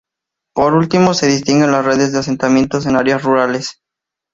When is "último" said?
0.73-1.13